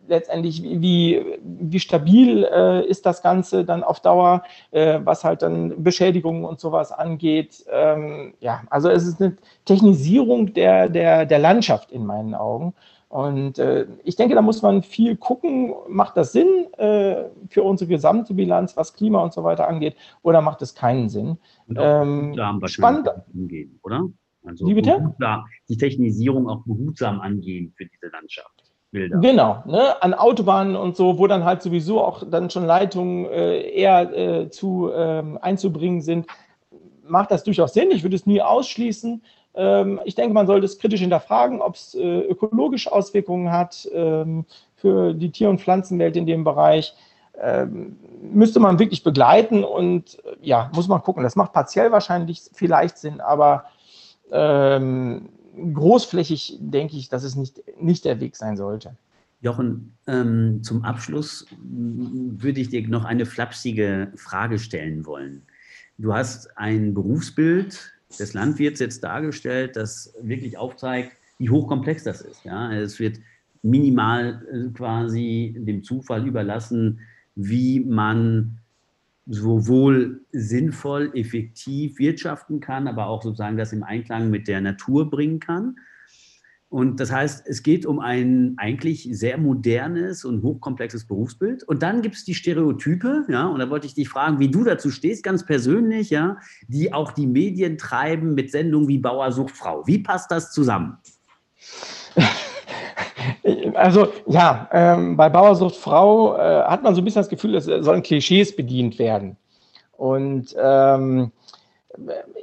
[0.07, 5.83] letztendlich, wie, wie stabil äh, ist das Ganze dann auf Dauer, äh, was halt dann
[5.83, 7.65] Beschädigungen und sowas angeht.
[7.69, 12.73] Ähm, ja, also es ist eine Technisierung der, der, der Landschaft in meinen Augen.
[13.09, 17.89] Und äh, ich denke, da muss man viel gucken, macht das Sinn äh, für unsere
[17.89, 21.37] gesamte Bilanz, was Klima und so weiter angeht, oder macht es keinen Sinn?
[21.67, 24.09] Und auch ähm, spannend angehen, oder?
[24.45, 25.15] Also Wie bitte?
[25.69, 28.54] die Technisierung auch behutsam angehen für diese Landschaft.
[28.95, 29.19] Bilder.
[29.19, 30.01] Genau, ne?
[30.01, 34.49] an Autobahnen und so, wo dann halt sowieso auch dann schon Leitungen äh, eher äh,
[34.49, 36.25] zu ähm, einzubringen sind
[37.07, 37.91] macht das durchaus Sinn.
[37.91, 39.21] Ich würde es nie ausschließen.
[39.55, 44.45] Ähm, ich denke, man sollte es kritisch hinterfragen, ob es äh, ökologische Auswirkungen hat ähm,
[44.75, 46.93] für die Tier- und Pflanzenwelt in dem Bereich.
[47.41, 51.23] Ähm, müsste man wirklich begleiten und äh, ja, muss man gucken.
[51.23, 53.65] Das macht partiell wahrscheinlich vielleicht Sinn, aber
[54.31, 55.29] ähm,
[55.73, 58.95] großflächig denke ich, dass es nicht, nicht der Weg sein sollte.
[59.41, 65.43] Jochen, ähm, zum Abschluss würde ich dir noch eine flapsige Frage stellen wollen.
[65.97, 72.43] Du hast ein Berufsbild des Landwirts jetzt dargestellt, das wirklich aufzeigt, wie hochkomplex das ist.
[72.43, 72.71] Ja?
[72.73, 73.19] Es wird
[73.61, 76.99] minimal äh, quasi dem Zufall überlassen,
[77.35, 78.59] wie man
[79.25, 85.39] sowohl sinnvoll, effektiv wirtschaften kann, aber auch sozusagen das im Einklang mit der Natur bringen
[85.39, 85.75] kann.
[86.69, 91.63] Und das heißt, es geht um ein eigentlich sehr modernes und hochkomplexes Berufsbild.
[91.63, 94.63] Und dann gibt es die Stereotype, ja, und da wollte ich dich fragen, wie du
[94.63, 99.55] dazu stehst, ganz persönlich, ja, die auch die Medien treiben mit Sendungen wie Bauer sucht
[99.55, 99.87] Frau.
[99.87, 100.97] Wie passt das zusammen?
[103.73, 107.65] Also ja, ähm, bei Bauersucht Frau äh, hat man so ein bisschen das Gefühl, es
[107.65, 109.37] sollen Klischees bedient werden.
[109.97, 111.31] Und ähm,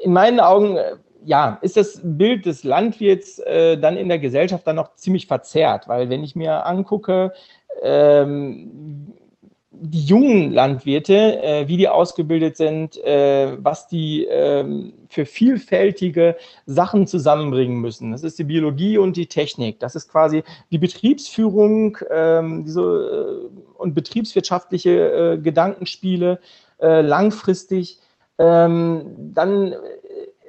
[0.03, 4.67] in meinen Augen, äh, ja, ist das Bild des Landwirts äh, dann in der Gesellschaft
[4.67, 7.33] dann noch ziemlich verzerrt, weil wenn ich mir angucke,
[7.83, 9.13] ähm,
[9.75, 17.07] die jungen Landwirte, äh, wie die ausgebildet sind, äh, was die ähm, für vielfältige Sachen
[17.07, 18.13] zusammenbringen müssen.
[18.13, 19.81] Das ist die Biologie und die Technik.
[19.81, 26.39] Das ist quasi die Betriebsführung ähm, diese, äh, und betriebswirtschaftliche äh, Gedankenspiele
[26.81, 27.99] äh, langfristig.
[28.39, 29.75] Ähm, dann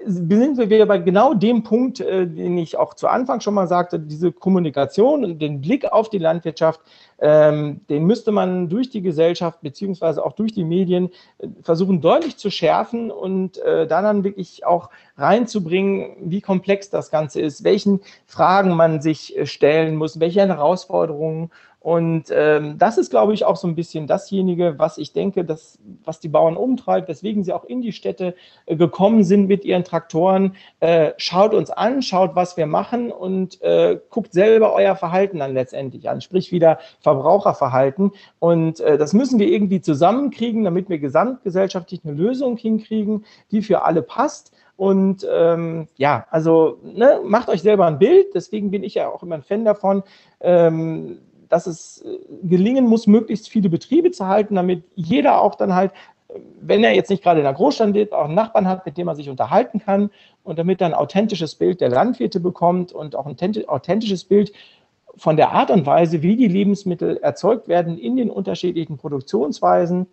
[0.05, 3.67] sind wir wieder bei genau dem Punkt, äh, den ich auch zu Anfang schon mal
[3.67, 6.81] sagte, diese Kommunikation und den Blick auf die Landwirtschaft,
[7.19, 12.37] ähm, den müsste man durch die Gesellschaft beziehungsweise auch durch die Medien äh, versuchen deutlich
[12.37, 18.01] zu schärfen und äh, da dann wirklich auch reinzubringen, wie komplex das Ganze ist, welchen
[18.25, 21.51] Fragen man sich stellen muss, welche Herausforderungen
[21.83, 25.77] und ähm, das ist, glaube ich, auch so ein bisschen dasjenige, was ich denke, dass,
[26.05, 29.83] was die Bauern umtreibt, weswegen sie auch in die Städte äh, gekommen sind mit ihren
[29.83, 30.55] Traktoren.
[30.79, 35.53] Äh, schaut uns an, schaut, was wir machen und äh, guckt selber euer Verhalten dann
[35.53, 38.13] letztendlich an, sprich wieder Verbraucherverhalten.
[38.39, 43.83] Und äh, das müssen wir irgendwie zusammenkriegen, damit wir gesamtgesellschaftlich eine Lösung hinkriegen, die für
[43.83, 44.53] alle passt.
[44.77, 48.27] Und ähm, ja, also ne, macht euch selber ein Bild.
[48.33, 50.03] Deswegen bin ich ja auch immer ein Fan davon.
[50.39, 51.19] Ähm,
[51.53, 55.91] dass es äh, gelingen muss, möglichst viele Betriebe zu halten, damit jeder auch dann halt,
[56.59, 59.07] wenn er jetzt nicht gerade in der Großstadt lebt, auch einen Nachbarn hat, mit dem
[59.07, 60.09] er sich unterhalten kann
[60.43, 63.37] und damit er ein authentisches Bild der Landwirte bekommt und auch ein
[63.67, 64.51] authentisches Bild
[65.15, 70.07] von der Art und Weise, wie die Lebensmittel erzeugt werden in den unterschiedlichen Produktionsweisen.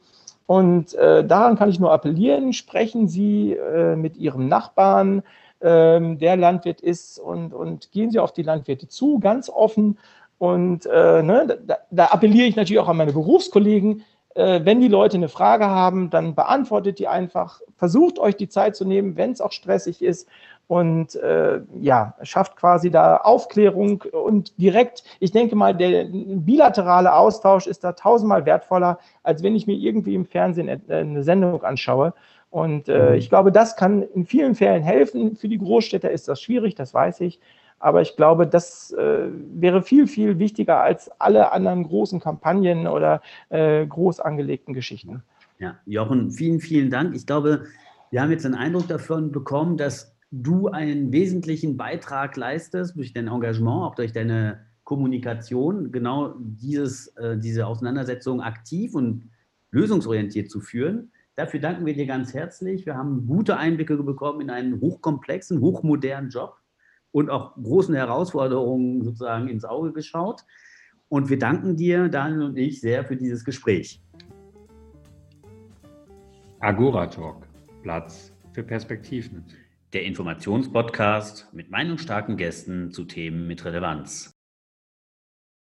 [0.44, 5.22] Und äh, daran kann ich nur appellieren, sprechen Sie äh, mit Ihrem Nachbarn,
[5.60, 9.96] äh, der Landwirt ist, und, und gehen Sie auf die Landwirte zu, ganz offen
[10.40, 14.04] und äh, ne, da, da, appelliere ich natürlich auch an meine Berufskollegen.
[14.34, 17.60] Äh, wenn die Leute eine Frage haben, dann beantwortet die einfach.
[17.76, 20.26] Versucht euch die Zeit zu nehmen, wenn es auch stressig ist.
[20.66, 27.66] Und äh, ja, schafft quasi da Aufklärung und direkt, ich denke mal, der bilaterale Austausch
[27.66, 32.14] ist da tausendmal wertvoller, als wenn ich mir irgendwie im Fernsehen eine Sendung anschaue.
[32.48, 33.14] Und äh, mhm.
[33.16, 35.36] ich glaube, das kann in vielen Fällen helfen.
[35.36, 37.40] Für die Großstädter ist das schwierig, das weiß ich.
[37.80, 43.22] Aber ich glaube, das äh, wäre viel, viel wichtiger als alle anderen großen Kampagnen oder
[43.48, 45.22] äh, groß angelegten Geschichten.
[45.58, 47.16] Ja, Jochen, vielen, vielen Dank.
[47.16, 47.64] Ich glaube,
[48.10, 53.28] wir haben jetzt einen Eindruck davon bekommen, dass du einen wesentlichen Beitrag leistest durch dein
[53.28, 59.30] Engagement, auch durch deine Kommunikation, genau dieses, äh, diese Auseinandersetzung aktiv und
[59.70, 61.12] lösungsorientiert zu führen.
[61.36, 62.84] Dafür danken wir dir ganz herzlich.
[62.84, 66.59] Wir haben gute Einblicke bekommen in einen hochkomplexen, hochmodernen Job
[67.12, 70.44] und auch großen Herausforderungen sozusagen ins Auge geschaut.
[71.08, 74.00] Und wir danken dir, Daniel und ich, sehr für dieses Gespräch.
[76.60, 77.48] Agora Talk,
[77.82, 79.44] Platz für Perspektiven.
[79.92, 84.39] Der Informationspodcast mit meinungsstarken Gästen zu Themen mit Relevanz.